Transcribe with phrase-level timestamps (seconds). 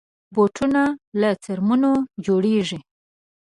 [0.33, 0.81] بوټونه
[1.21, 1.91] له څرمنو
[2.25, 2.79] جوړېږي.